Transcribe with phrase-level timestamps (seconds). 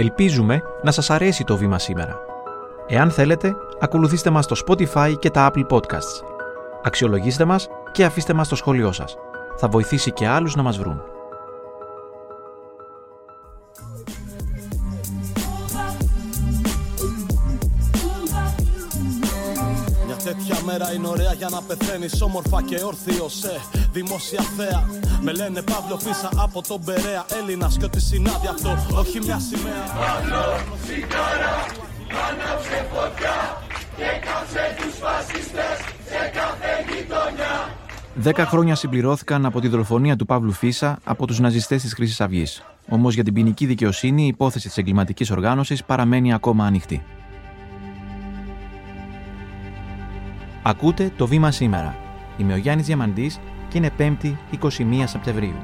[0.00, 2.20] Ελπίζουμε να σας αρέσει το βήμα σήμερα.
[2.86, 6.22] Εάν θέλετε, ακολουθήστε μας στο Spotify και τα Apple Podcasts.
[6.82, 9.16] Αξιολογήστε μας και αφήστε μας το σχόλιο σας.
[9.56, 11.02] Θα βοηθήσει και άλλους να μας βρουν.
[20.48, 23.60] Μια τέτοια μέρα είναι ωραία για να πεθαίνεις όμορφα και όρθιος σε
[23.92, 24.86] δημόσια θέα.
[25.22, 28.76] Με λένε Παύλο Φίσα από τον Περέα Έλληνας και ότι συνάδει αυτό.
[28.98, 29.84] Όχι μια σημαία.
[38.14, 42.62] Δέκα χρόνια συμπληρώθηκαν από τη δολοφονία του Παύλου Φίσα από τους ναζιστές της Χρυσής Αυγής.
[42.88, 47.02] Όμως για την ποινική δικαιοσύνη η υπόθεση της εγκληματικής οργάνωσης παραμένει ακόμα ανοιχτή.
[50.68, 51.96] Ακούτε το βήμα σήμερα.
[52.36, 55.54] Είμαι ο Γιάννης Διαμαντής και είναι 5η 21 Σεπτεμβρίου.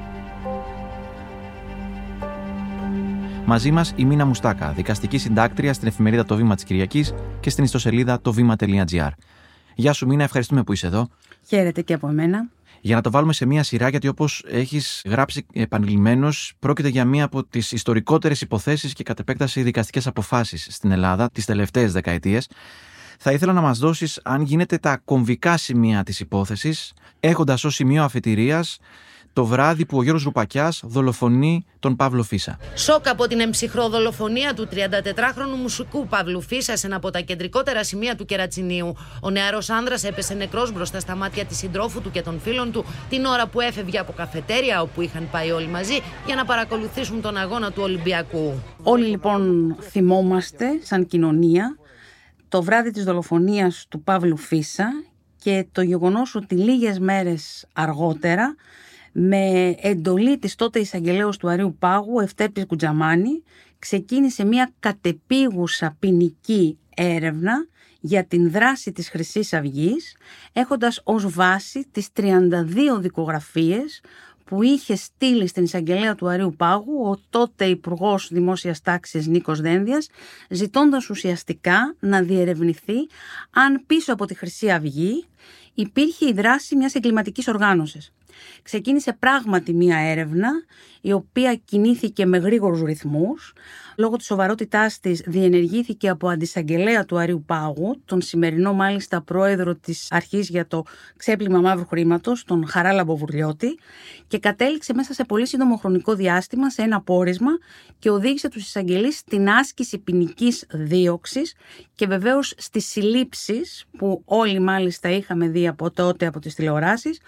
[3.45, 7.63] Μαζί μας η Μίνα Μουστάκα, δικαστική συντάκτρια στην εφημερίδα Το Βήμα της Κυριακής και στην
[7.63, 9.09] ιστοσελίδα το βήμα.gr.
[9.75, 11.07] Γεια σου, Μίνα, ευχαριστούμε που είσαι εδώ.
[11.47, 12.49] Χαίρετε και από εμένα.
[12.81, 17.23] Για να το βάλουμε σε μία σειρά, γιατί όπως έχεις γράψει επανειλημμένω, πρόκειται για μία
[17.23, 22.47] από τις ιστορικότερες υποθέσεις και κατ' επέκταση δικαστικές αποφάσεις στην Ελλάδα τις τελευταίες δεκαετίες.
[23.19, 28.03] Θα ήθελα να μας δώσεις, αν γίνεται, τα κομβικά σημεία της υπόθεσης, έχοντας ως σημείο
[28.03, 28.79] αφετηρίας
[29.35, 32.57] το βράδυ που ο Γιώργος Ρουπακιάς δολοφονεί τον Παύλο Φίσα.
[32.75, 37.83] Σοκ από την εμψυχρό δολοφονία του 34χρονου μουσικού Παύλου Φίσα σε ένα από τα κεντρικότερα
[37.83, 38.95] σημεία του Κερατσινίου.
[39.21, 42.85] Ο νεαρός άνδρας έπεσε νεκρός μπροστά στα μάτια της συντρόφου του και των φίλων του
[43.09, 47.37] την ώρα που έφευγε από καφετέρια όπου είχαν πάει όλοι μαζί για να παρακολουθήσουν τον
[47.37, 48.63] αγώνα του Ολυμπιακού.
[48.83, 51.77] Όλοι λοιπόν θυμόμαστε σαν κοινωνία
[52.55, 54.89] το βράδυ της δολοφονίας του Παύλου Φίσα
[55.35, 58.55] και το γεγονός ότι λίγες μέρες αργότερα
[59.11, 63.43] με εντολή της τότε εισαγγελέως του Αρίου Πάγου, Ευτέρπης Κουτζαμάνη,
[63.79, 67.67] ξεκίνησε μια κατεπίγουσα ποινική έρευνα
[67.99, 70.15] για την δράση της χρυσής αυγής,
[70.53, 74.01] έχοντας ως βάση τις 32 δικογραφίες
[74.45, 80.09] που είχε στείλει στην εισαγγελέα του Αρίου Πάγου ο τότε Υπουργός Δημόσιας Τάξης Νίκος Δένδιας,
[80.49, 83.07] ζητώντας ουσιαστικά να διερευνηθεί
[83.49, 85.25] αν πίσω από τη Χρυσή Αυγή
[85.73, 88.13] υπήρχε η δράση μιας εγκληματικής οργάνωσης.
[88.61, 90.49] Ξεκίνησε πράγματι μία έρευνα
[91.01, 93.53] η οποία κινήθηκε με γρήγορους ρυθμούς.
[93.97, 100.11] Λόγω της σοβαρότητάς της διενεργήθηκε από αντισαγγελέα του Αρίου Πάγου, τον σημερινό μάλιστα πρόεδρο της
[100.11, 100.83] αρχής για το
[101.17, 103.79] ξέπλυμα μαύρου χρήματος, τον Χαράλα Μποβουρλιώτη
[104.27, 107.51] και κατέληξε μέσα σε πολύ σύντομο χρονικό διάστημα σε ένα πόρισμα
[107.99, 111.55] και οδήγησε τους εισαγγελείς στην άσκηση ποινικής δίωξης
[111.95, 117.19] και βεβαίως στις συλλήψεις που όλοι μάλιστα είχαμε δει από τότε από τις τηλεοράσεις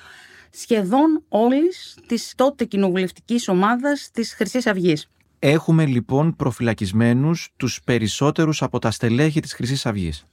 [0.52, 5.10] σχεδόν όλης της τότε κοινοβουλευτικής ομάδας της χρυσής αυγής.
[5.40, 10.26] Έχουμε λοιπόν προφυλακισμένους τους περισσότερους από τα στελέχη της χρυσής αυγής.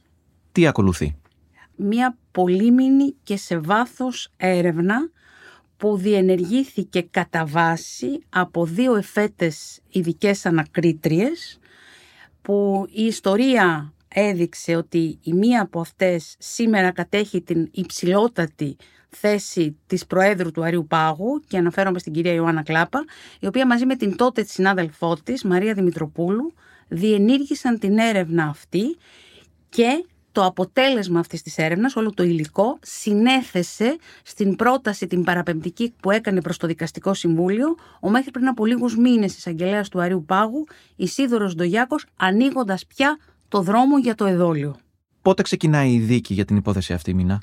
[0.52, 1.16] Τι ακολουθεί;
[1.76, 5.10] Μία πολύμηνη και σε βάθος έρευνα
[5.76, 11.58] που διενεργήθηκε κατά βάση από δύο εφέτες ειδικές ανακρίτριες
[12.42, 18.76] που η ιστορία έδειξε ότι η μία από αυτές σήμερα κατέχει την υψηλότατη
[19.14, 23.04] θέση της Προέδρου του Αρίου Πάγου και αναφέρομαι στην κυρία Ιωάννα Κλάπα,
[23.40, 26.52] η οποία μαζί με την τότε συνάδελφό της, Μαρία Δημητροπούλου,
[26.88, 28.96] διενήργησαν την έρευνα αυτή
[29.68, 36.10] και το αποτέλεσμα αυτής της έρευνας, όλο το υλικό, συνέθεσε στην πρόταση την παραπεμπτική που
[36.10, 40.66] έκανε προς το Δικαστικό Συμβούλιο ο μέχρι πριν από λίγους μήνες εισαγγελέας του Αρίου Πάγου,
[40.96, 44.76] Ισίδωρος Ντογιάκος, ανοίγοντας πια το δρόμο για το εδόλιο.
[45.22, 47.42] Πότε ξεκινάει η δίκη για την υπόθεση αυτή, Μίνα;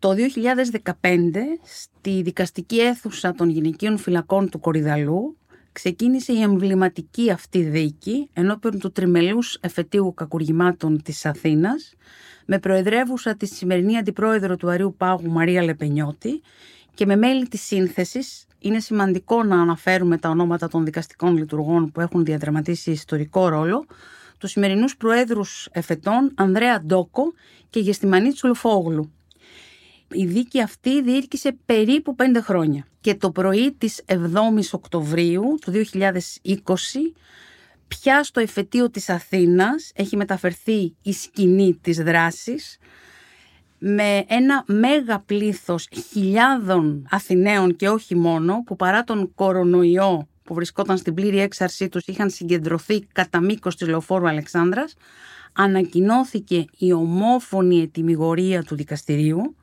[0.00, 5.36] Το 2015, στη δικαστική αίθουσα των γυναικείων φυλακών του Κορυδαλού,
[5.72, 11.94] ξεκίνησε η εμβληματική αυτή δίκη ενώπιον του τριμελούς εφετείου κακουργημάτων της Αθήνας,
[12.46, 16.40] με προεδρεύουσα τη σημερινή αντιπρόεδρο του Αρίου Πάγου Μαρία Λεπενιώτη
[16.94, 22.00] και με μέλη της σύνθεσης είναι σημαντικό να αναφέρουμε τα ονόματα των δικαστικών λειτουργών που
[22.00, 23.86] έχουν διαδραματίσει ιστορικό ρόλο,
[24.38, 27.32] τους σημερινούς προέδρους εφετών Ανδρέα Ντόκο
[27.70, 29.12] και Γεστημανή Τσουλφόγλου.
[30.12, 32.84] Η δίκη αυτή διήρκησε περίπου πέντε χρόνια.
[33.00, 37.14] Και το πρωί της 7ης Οκτωβρίου του 2020
[37.88, 42.78] πια στο εφετείο της Αθήνας έχει μεταφερθεί η σκηνή της δράσης
[43.78, 50.96] με ένα μέγα πλήθος χιλιάδων Αθηναίων και όχι μόνο που παρά τον κορονοϊό που βρισκόταν
[50.96, 54.94] στην πλήρη έξαρσή τους είχαν συγκεντρωθεί κατά μήκος της λεωφόρου Αλεξάνδρας
[55.52, 59.54] ανακοινώθηκε η ομόφωνη ετοιμιγορία του δικαστηρίου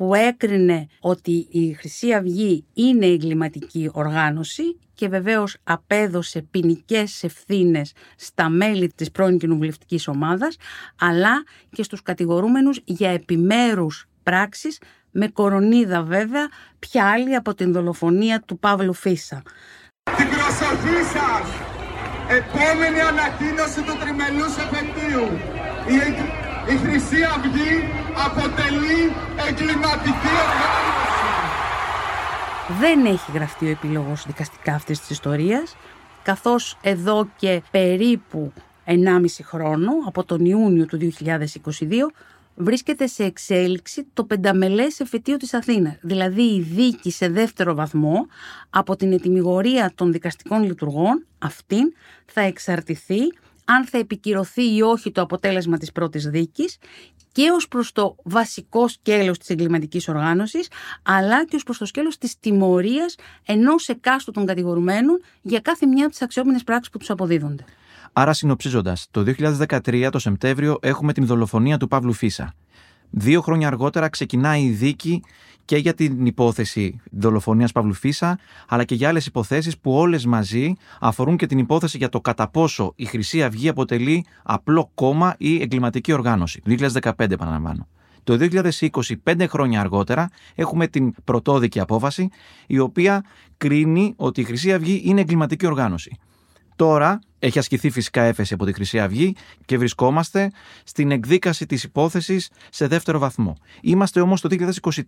[0.00, 8.48] που έκρινε ότι η Χρυσή Αυγή είναι εγκληματική οργάνωση και βεβαίως απέδωσε ποινικές ευθύνες στα
[8.48, 10.56] μέλη της πρώην κοινοβουλευτικής ομάδας
[11.00, 14.78] αλλά και στους κατηγορούμενους για επιμέρους πράξεις
[15.10, 16.48] με κορονίδα βέβαια
[16.78, 19.42] πια άλλη από την δολοφονία του Παύλου Φίσα.
[20.16, 21.46] Την προσοχή σας!
[22.28, 25.26] Επόμενη ανακοίνωση του τριμελούς επαιτίου.
[25.94, 25.96] Η,
[26.72, 27.74] η Χρυσή Αυγή
[28.26, 28.69] αποτελεί
[29.48, 30.90] εγκληματική οργάνωση.
[32.80, 35.76] Δεν έχει γραφτεί ο επίλογος δικαστικά αυτής της ιστορίας,
[36.22, 38.52] καθώς εδώ και περίπου
[38.84, 42.12] 1,5 χρόνο, από τον Ιούνιο του 2022,
[42.54, 48.26] βρίσκεται σε εξέλιξη το πενταμελές εφετείο της Αθήνας, δηλαδή η δίκη σε δεύτερο βαθμό
[48.70, 51.92] από την ετοιμιγορία των δικαστικών λειτουργών, αυτήν
[52.26, 53.20] θα εξαρτηθεί
[53.76, 56.78] αν θα επικυρωθεί ή όχι το αποτέλεσμα της πρώτης δίκης
[57.32, 60.68] και ως προς το βασικό σκέλος της εγκληματικής οργάνωσης,
[61.02, 63.14] αλλά και ως προς το σκέλος της τιμωρίας
[63.46, 67.64] ενός εκάστου των κατηγορουμένων για κάθε μια από τις αξιόμενες πράξεις που τους αποδίδονται.
[68.12, 72.54] Άρα, συνοψίζοντας, το 2013 το Σεπτέμβριο έχουμε την δολοφονία του Παύλου Φίσα.
[73.10, 75.22] Δύο χρόνια αργότερα ξεκινάει η δίκη
[75.70, 78.38] και για την υπόθεση δολοφονίας Παύλου Φίσα,
[78.68, 82.48] αλλά και για άλλες υποθέσεις που όλες μαζί αφορούν και την υπόθεση για το κατά
[82.48, 86.62] πόσο η Χρυσή Αυγή αποτελεί απλό κόμμα ή εγκληματική οργάνωση.
[86.66, 87.88] 2015, επαναλαμβάνω.
[88.24, 88.88] Το 2020,
[89.22, 92.28] πέντε χρόνια αργότερα, έχουμε την πρωτόδικη απόφαση,
[92.66, 93.24] η οποία
[93.56, 96.18] κρίνει ότι η Χρυσή Αυγή είναι εγκληματική οργάνωση.
[96.80, 99.34] Τώρα έχει ασκηθεί φυσικά έφεση από τη Χρυσή Αυγή
[99.64, 100.50] και βρισκόμαστε
[100.84, 103.56] στην εκδίκαση της υπόθεσης σε δεύτερο βαθμό.
[103.80, 104.48] Είμαστε όμως το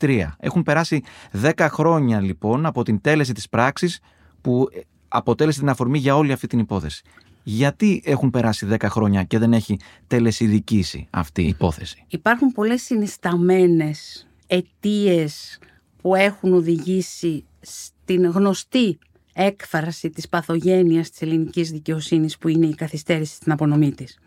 [0.00, 0.26] 2023.
[0.38, 1.02] Έχουν περάσει
[1.42, 4.00] 10 χρόνια λοιπόν από την τέλεση της πράξης
[4.40, 4.69] που
[5.08, 7.02] αποτέλεσε την αφορμή για όλη αυτή την υπόθεση.
[7.42, 14.28] Γιατί έχουν περάσει 10 χρόνια και δεν έχει τελεσιδικήσει αυτή η υπόθεση; Υπάρχουν πολλές συνισταμένες
[14.46, 15.58] αιτίες
[16.02, 18.98] που έχουν οδηγήσει στην γνωστή
[19.32, 24.19] έκφραση της παθογένειας της ελληνικής δικαιοσύνης που είναι η καθυστέρηση στην απονομή της.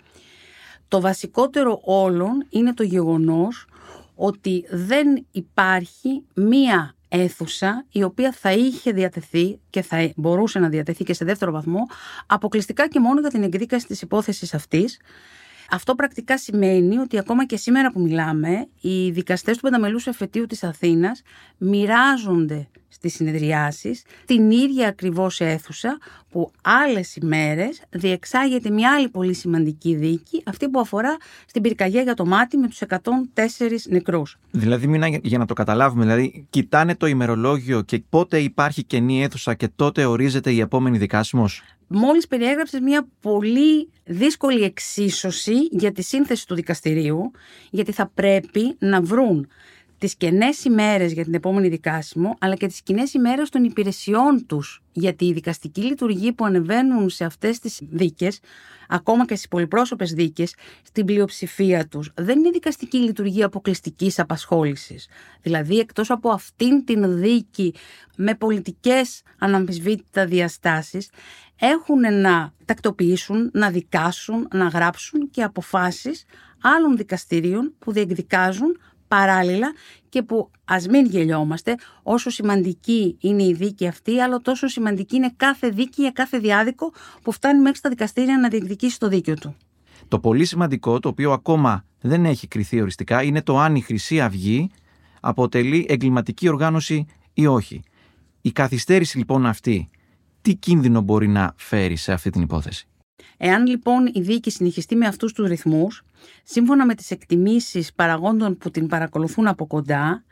[0.87, 3.67] Το βασικότερο όλων είναι το γεγονός
[4.15, 11.03] ότι δεν υπάρχει μία αίθουσα η οποία θα είχε διατεθεί και θα μπορούσε να διατεθεί
[11.03, 11.79] και σε δεύτερο βαθμό
[12.25, 14.99] αποκλειστικά και μόνο για την εκδίκαση της υπόθεσης αυτής
[15.69, 20.63] αυτό πρακτικά σημαίνει ότι ακόμα και σήμερα που μιλάμε, οι δικαστές του πενταμελούς εφετείου της
[20.63, 21.21] Αθήνας
[21.57, 25.97] μοιράζονται στις συνεδριάσεις την ίδια ακριβώς αίθουσα
[26.29, 32.13] που άλλες ημέρες διεξάγεται μια άλλη πολύ σημαντική δίκη, αυτή που αφορά στην πυρκαγιά για
[32.13, 32.97] το μάτι με τους 104
[33.89, 34.37] νεκρούς.
[34.51, 39.53] Δηλαδή, μήνα, για να το καταλάβουμε, δηλαδή, κοιτάνε το ημερολόγιο και πότε υπάρχει καινή αίθουσα
[39.53, 46.47] και τότε ορίζεται η επόμενη δικάσιμος; Μόλις περιέγραψες μια πολύ δύσκολη εξίσωση για τη σύνθεση
[46.47, 47.31] του δικαστηρίου,
[47.69, 49.47] γιατί θα πρέπει να βρουν
[50.05, 54.83] τις κενές ημέρες για την επόμενη δικάσιμο, αλλά και τις κοινέ ημέρες των υπηρεσιών τους,
[54.91, 58.39] γιατί η δικαστική λειτουργία που ανεβαίνουν σε αυτές τις δίκες,
[58.87, 65.07] ακόμα και στις πολυπρόσωπες δίκες, στην πλειοψηφία τους, δεν είναι δικαστική λειτουργία αποκλειστικής απασχόλησης.
[65.41, 67.73] Δηλαδή, εκτός από αυτήν την δίκη
[68.17, 71.09] με πολιτικές αναμφισβήτητα διαστάσεις,
[71.59, 76.25] έχουν να τακτοποιήσουν, να δικάσουν, να γράψουν και αποφάσεις
[76.61, 79.73] άλλων δικαστηρίων που διεκδικάζουν παράλληλα
[80.09, 85.33] και που ας μην γελιόμαστε όσο σημαντική είναι η δίκη αυτή αλλά τόσο σημαντική είναι
[85.37, 86.91] κάθε δίκη για κάθε διάδικο
[87.21, 89.55] που φτάνει μέχρι στα δικαστήρια να διεκδικήσει το δίκαιο του.
[90.07, 94.21] Το πολύ σημαντικό το οποίο ακόμα δεν έχει κριθεί οριστικά είναι το αν η Χρυσή
[94.21, 94.69] Αυγή
[95.19, 97.83] αποτελεί εγκληματική οργάνωση ή όχι.
[98.41, 99.89] Η καθυστέρηση λοιπόν αυτή
[100.41, 102.87] τι κίνδυνο μπορεί να φέρει σε αυτή την υπόθεση;
[103.37, 106.04] Εάν λοιπόν η δίκη συνεχιστεί με αυτούς τους ρυθμούς,
[106.43, 110.23] σύμφωνα με τις εκτιμήσεις παραγόντων που την παρακολουθούν από κοντά,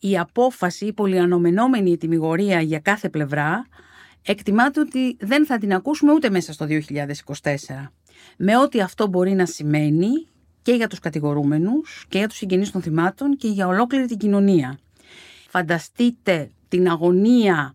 [0.00, 3.66] η απόφαση, η πολυανομενόμενη ετοιμιγορία για κάθε πλευρά,
[4.22, 7.92] εκτιμάται ότι δεν θα την ακούσουμε ούτε μέσα στο 2024.
[8.36, 10.26] Με ό,τι αυτό μπορεί να σημαίνει
[10.62, 14.78] και για τους κατηγορούμενους και για τους συγγενείς των θυμάτων και για ολόκληρη την κοινωνία.
[15.48, 17.74] Φανταστείτε την αγωνία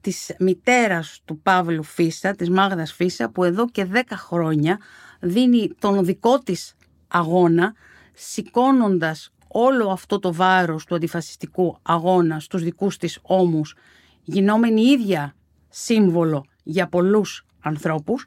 [0.00, 4.78] της μητέρας του Παύλου Φίσα, της Μάγδας Φίσα, που εδώ και δέκα χρόνια
[5.20, 6.75] δίνει τον δικό της
[7.08, 7.74] αγώνα,
[8.12, 13.74] σηκώνοντας όλο αυτό το βάρος του αντιφασιστικού αγώνα στους δικούς της ώμους,
[14.22, 15.34] γινόμενη ίδια
[15.68, 18.26] σύμβολο για πολλούς ανθρώπους,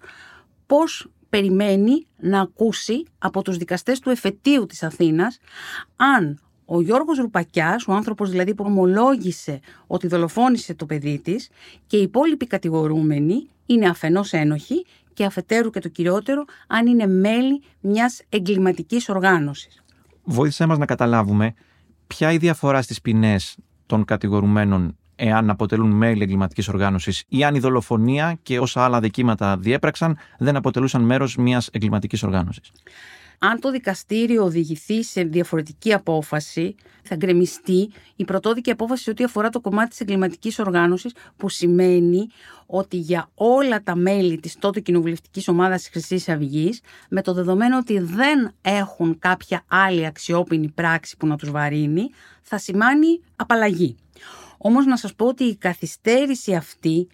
[0.66, 5.40] πώς περιμένει να ακούσει από τους δικαστές του εφετείου της Αθήνας
[5.96, 11.50] αν ο Γιώργος Ρουπακιάς, ο άνθρωπος δηλαδή που ομολόγησε ότι δολοφόνησε το παιδί της
[11.88, 14.86] και οι υπόλοιποι κατηγορούμενοι είναι αφενός ένοχοι
[15.20, 19.84] και αφετέρου και το κυριότερο αν είναι μέλη μιας εγκληματικής οργάνωσης.
[20.24, 21.54] Βόηθησέ μας να καταλάβουμε
[22.08, 27.60] ποια η διαφορά στις ποινές των κατηγορουμένων εάν αποτελούν μέλη εγκληματικής οργάνωσης ή αν η
[27.60, 32.72] δολοφονία και όσα άλλα δικήματα διέπραξαν δεν αποτελούσαν μέρος μιας εγκληματικής οργάνωσης.
[33.39, 39.60] Αν το δικαστήριο οδηγηθεί σε διαφορετική απόφαση, θα γκρεμιστεί η πρωτόδικη απόφαση ό,τι αφορά το
[39.60, 42.27] κομμάτι της εγκληματικής οργάνωσης, που σημαίνει
[42.65, 47.77] ότι για όλα τα μέλη της τότε κοινοβουλευτικής ομάδας της Χρυσής Αυγής, με το δεδομένο
[47.77, 52.10] ότι δεν έχουν κάποια άλλη αξιόπινη πράξη που να τους βαρύνει,
[52.41, 53.96] θα σημάνει απαλλαγή.
[54.58, 57.08] Όμως να σας πω ότι η καθυστέρηση αυτή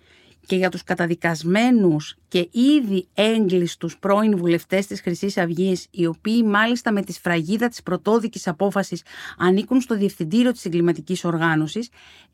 [0.45, 6.91] και για τους καταδικασμένους και ήδη έγκλειστους πρώην βουλευτές της χρυσής αυγής, οι οποίοι μάλιστα
[6.91, 9.03] με τη σφραγίδα της πρωτόδικης απόφασης
[9.37, 11.89] ανήκουν στο διευθυντήριο της εγκληματικής οργάνωσης,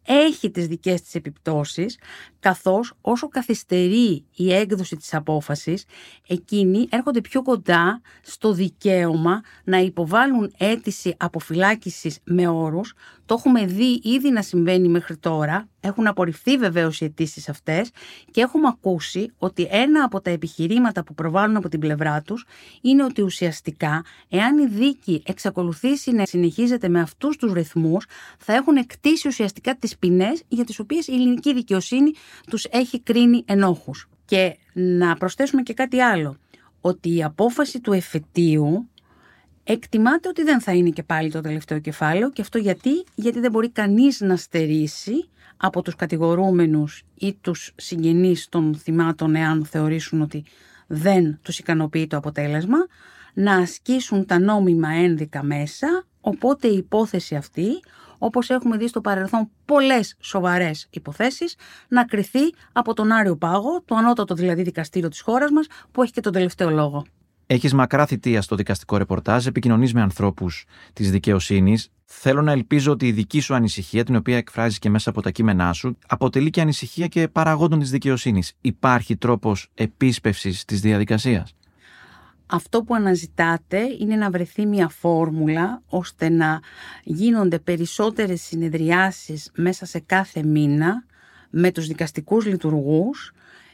[0.05, 1.97] έχει τις δικές της επιπτώσεις,
[2.39, 5.85] καθώς όσο καθυστερεί η έκδοση της απόφασης,
[6.27, 12.93] εκείνοι έρχονται πιο κοντά στο δικαίωμα να υποβάλουν αίτηση αποφυλάκησης με όρους.
[13.25, 17.91] Το έχουμε δει ήδη να συμβαίνει μέχρι τώρα, έχουν απορριφθεί βεβαίως οι αιτήσεις αυτές
[18.31, 22.45] και έχουμε ακούσει ότι ένα από τα επιχειρήματα που προβάλλουν από την πλευρά τους
[22.81, 28.05] είναι ότι ουσιαστικά εάν η δίκη εξακολουθήσει να συνεχίζεται με αυτούς τους ρυθμούς
[28.37, 32.11] θα έχουν εκτίσει ουσιαστικά τις ποινές για τις οποίες η ελληνική δικαιοσύνη
[32.49, 34.09] τους έχει κρίνει ενόχους.
[34.25, 36.37] Και να προσθέσουμε και κάτι άλλο,
[36.81, 38.89] ότι η απόφαση του εφετείου
[39.71, 43.51] εκτιμάται ότι δεν θα είναι και πάλι το τελευταίο κεφάλαιο και αυτό γιατί, γιατί δεν
[43.51, 50.43] μπορεί κανείς να στερήσει από τους κατηγορούμενους ή τους συγγενείς των θυμάτων εάν θεωρήσουν ότι
[50.87, 52.77] δεν τους ικανοποιεί το αποτέλεσμα,
[53.33, 57.67] να ασκήσουν τα νόμιμα ένδικα μέσα, οπότε η υπόθεση αυτή,
[58.17, 61.55] όπως έχουμε δει στο παρελθόν πολλές σοβαρές υποθέσεις,
[61.87, 66.11] να κριθεί από τον Άριο Πάγο, το ανώτατο δηλαδή δικαστήριο της χώρας μας, που έχει
[66.11, 67.05] και τον τελευταίο λόγο.
[67.53, 71.89] Έχεις μακρά θητεία στο δικαστικό ρεπορτάζ, επικοινωνείς με ανθρώπους της δικαιοσύνης.
[72.05, 75.31] Θέλω να ελπίζω ότι η δική σου ανησυχία, την οποία εκφράζεις και μέσα από τα
[75.31, 78.53] κείμενά σου, αποτελεί και ανησυχία και παραγόντων της δικαιοσύνης.
[78.61, 81.55] Υπάρχει τρόπος επίσπευσης της διαδικασίας;
[82.45, 86.59] Αυτό που αναζητάτε είναι να βρεθεί μια φόρμουλα ώστε να
[87.03, 91.05] γίνονται περισσότερες συνεδριάσεις μέσα σε κάθε μήνα
[91.49, 93.33] με τους δικαστικούς λειτουργούς.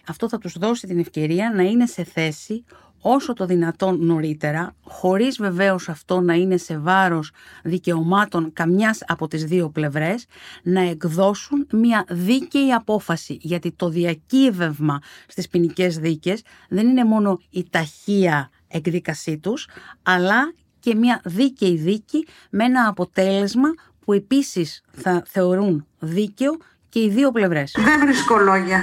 [0.10, 2.63] Αυτό θα τους δώσει την ευκαιρία να είναι σε θέση
[3.01, 7.32] όσο το δυνατόν νωρίτερα, χωρίς βεβαίως αυτό να είναι σε βάρος
[7.63, 10.25] δικαιωμάτων καμιάς από τις δύο πλευρές,
[10.63, 13.38] να εκδώσουν μια δίκαιη απόφαση.
[13.42, 19.68] Γιατί το διακύβευμα στις ποινικές δίκες δεν είναι μόνο η ταχεία εκδίκασή τους,
[20.04, 23.74] αλλά και μια δίκαιη δίκη με ένα αποτέλεσμα
[24.06, 26.58] που επίσης θα θεωρούν δίκαιο
[26.89, 27.75] και οι δύο πλευρές.
[27.77, 28.82] Δεν βρίσκω λόγια.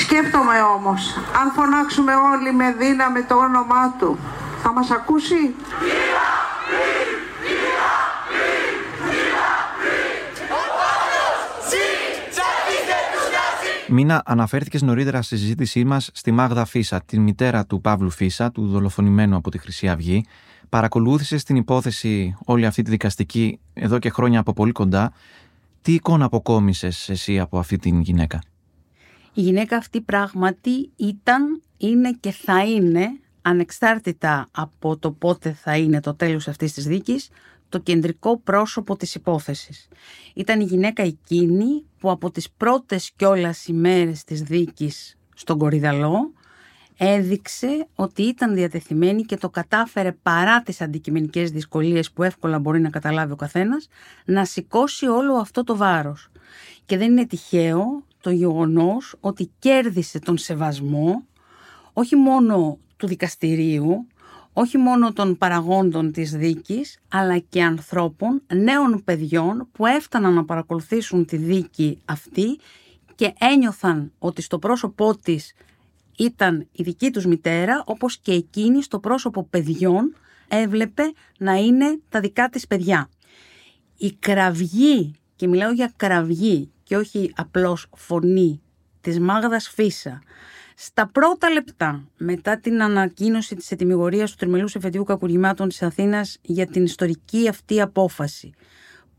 [0.00, 4.18] Σκέφτομαι όμως, αν φωνάξουμε όλοι με δύναμη το όνομά του,
[4.62, 5.54] θα μας ακούσει;
[13.92, 18.66] Μίνα, αναφέρθηκες νωρίτερα στη συζήτησή μας στη Μάγδα Φίσα, τη μητέρα του Παύλου Φίσα, του
[18.66, 20.24] δολοφονημένου από τη Χρυσή Αυγή.
[20.68, 25.12] Παρακολούθησες την υπόθεση όλη αυτή τη δικαστική εδώ και χρόνια από πολύ κοντά.
[25.82, 28.38] Τι εικόνα αποκόμισες εσύ από αυτή την γυναίκα;
[29.34, 33.08] Η γυναίκα αυτή πράγματι ήταν, είναι και θα είναι,
[33.42, 37.28] ανεξάρτητα από το πότε θα είναι το τέλος αυτής της δίκης,
[37.68, 39.88] το κεντρικό πρόσωπο της υπόθεσης.
[40.34, 46.32] Ήταν η γυναίκα εκείνη που από τις πρώτες κιόλας ημέρες της δίκης στον Κορυδαλό
[46.96, 52.90] έδειξε ότι ήταν διατεθειμένη και το κατάφερε παρά τις αντικειμενικές δυσκολίες που εύκολα μπορεί να
[52.90, 53.88] καταλάβει ο καθένας
[54.24, 56.28] να σηκώσει όλο αυτό το βάρος.
[56.86, 61.24] Και δεν είναι τυχαίο το γεγονός ότι κέρδισε τον σεβασμό
[61.92, 64.06] όχι μόνο του δικαστηρίου,
[64.52, 71.24] όχι μόνο των παραγόντων της δίκης, αλλά και ανθρώπων, νέων παιδιών που έφταναν να παρακολουθήσουν
[71.24, 72.58] τη δίκη αυτή
[73.14, 75.54] και ένιωθαν ότι στο πρόσωπό της
[76.18, 80.14] ήταν η δική τους μητέρα, όπως και εκείνη στο πρόσωπο παιδιών
[80.48, 81.02] έβλεπε
[81.38, 83.08] να είναι τα δικά της παιδιά.
[83.96, 88.60] Η κραυγή, και μιλάω για κραυγή και όχι απλώς φωνή
[89.00, 90.22] της Μάγδας Φίσα.
[90.76, 96.66] Στα πρώτα λεπτά μετά την ανακοίνωση της ετοιμιγορίας του Τριμελούς Εφετιού Κακουργημάτων της Αθήνας για
[96.66, 98.52] την ιστορική αυτή απόφαση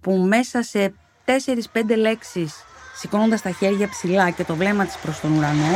[0.01, 0.93] που μέσα σε
[1.25, 2.53] 4-5 λέξεις
[2.95, 5.75] σηκώνοντας τα χέρια ψηλά και το βλέμμα της προς τον ουρανό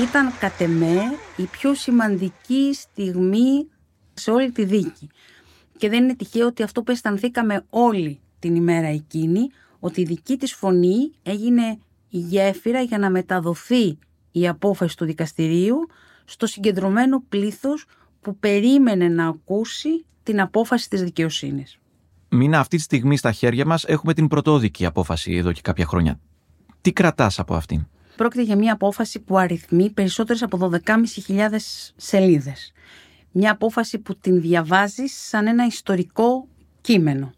[0.00, 3.68] ήταν κατ' εμέ η πιο σημαντική στιγμή
[4.16, 5.08] σε όλη τη δίκη.
[5.78, 10.36] Και δεν είναι τυχαίο ότι αυτό που αισθανθήκαμε όλη την ημέρα εκείνη, ότι η δική
[10.36, 13.98] της φωνή έγινε η γέφυρα για να μεταδοθεί
[14.32, 15.86] η απόφαση του δικαστηρίου
[16.24, 17.84] στο συγκεντρωμένο πλήθος
[18.20, 21.78] που περίμενε να ακούσει την απόφαση της δικαιοσύνης.
[22.28, 26.20] Μήνα αυτή τη στιγμή στα χέρια μας έχουμε την πρωτόδικη απόφαση εδώ και κάποια χρόνια.
[26.80, 30.70] Τι κρατάς από αυτήν; Πρόκειται για μια απόφαση που αριθμεί περισσότερες από
[31.26, 31.48] 12.500
[31.96, 32.72] σελίδες.
[33.38, 36.48] Μια απόφαση που την διαβάζεις σαν ένα ιστορικό
[36.80, 37.34] κείμενο.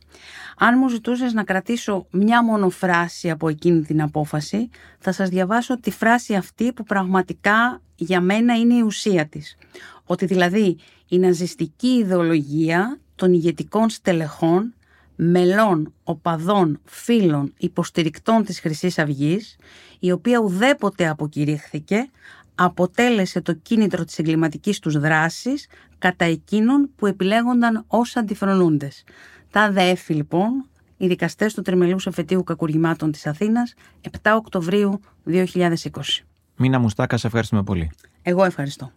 [0.57, 5.81] Αν μου ζητούσες να κρατήσω μια μόνο φράση από εκείνη την απόφαση, θα σας διαβάσω
[5.81, 9.57] τη φράση αυτή που πραγματικά για μένα είναι η ουσία της.
[10.05, 10.77] Ότι δηλαδή
[11.09, 14.75] η ναζιστική ιδεολογία των ηγετικών στελεχών,
[15.17, 19.57] μελών, οπαδών, φίλων, υποστηρικτών της Χρυσής Αυγής,
[19.99, 22.11] η οποία ουδέποτε αποκηρύχθηκε,
[22.61, 25.67] αποτέλεσε το κίνητρο της εγκληματικής τους δράσης
[25.99, 29.05] κατά εκείνων που επιλέγονταν ως αντιφρονούντες.
[29.51, 33.75] Τα ΔΕΦ λοιπόν, οι δικαστές του Τριμελούς Εφετείου Κακουργημάτων της Αθήνας,
[34.23, 36.25] 7 Οκτωβρίου 2020.
[36.57, 37.91] Μίνα Μουστάκα, σε ευχαριστούμε πολύ.
[38.23, 38.93] Εγώ ευχαριστώ.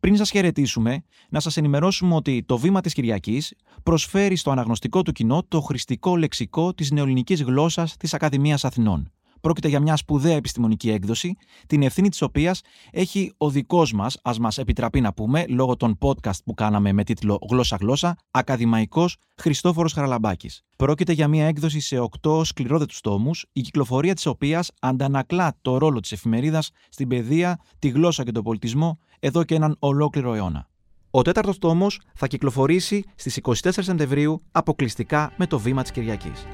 [0.00, 5.12] Πριν σας χαιρετήσουμε, να σας ενημερώσουμε ότι το Βήμα της Κυριακής προσφέρει στο αναγνωστικό του
[5.12, 9.12] κοινό το χρηστικό λεξικό της νεοελληνικής γλώσσας της Ακαδημίας Αθηνών.
[9.40, 14.38] Πρόκειται για μια σπουδαία επιστημονική έκδοση, την ευθύνη της οποίας έχει ο δικός μας, ας
[14.38, 20.62] μας επιτραπεί να πούμε, λόγω των podcast που κάναμε με τίτλο Γλώσσα-Γλώσσα, ακαδημαϊκός Χριστόφορος Χαραλαμπάκης.
[20.76, 26.00] Πρόκειται για μια έκδοση σε οκτώ σκληρόδετους τόμους, η κυκλοφορία της οποίας αντανακλά το ρόλο
[26.00, 30.68] της εφημερίδας στην παιδεία, τη γλώσσα και τον πολιτισμό εδώ και έναν ολόκληρο αιώνα.
[31.10, 36.46] Ο τέταρτος τόμος θα κυκλοφορήσει στις 24 Σεπτεμβρίου αποκλειστικά με το βήμα της Κυριακής.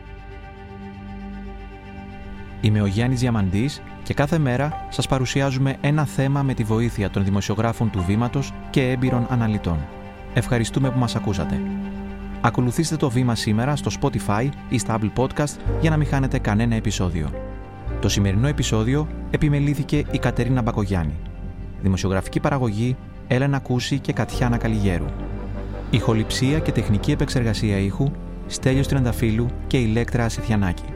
[2.61, 7.25] Είμαι ο Γιάννης Διαμαντής και κάθε μέρα σας παρουσιάζουμε ένα θέμα με τη βοήθεια των
[7.25, 9.79] δημοσιογράφων του Βήματος και έμπειρων αναλυτών.
[10.35, 11.61] Ευχαριστούμε που μας ακούσατε.
[12.41, 16.75] Ακολουθήστε το Βήμα σήμερα στο Spotify ή στα Apple Podcast για να μην χάνετε κανένα
[16.75, 17.31] επεισόδιο.
[18.01, 21.15] Το σημερινό επεισόδιο επιμελήθηκε η Κατερίνα Μπακογιάννη.
[21.83, 22.97] Δημοσιογραφική παραγωγή
[23.27, 25.07] Έλενα Κούση και Κατιάνα Καλιγέρου.
[25.91, 28.11] Ηχοληψία και τεχνική επεξεργασία ήχου
[28.47, 30.96] Στέλιος Τριανταφύλου και Ηλέκτρα Ασιθιανάκη.